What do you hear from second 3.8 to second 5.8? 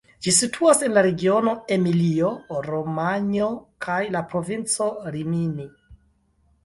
kaj la provinco Rimini.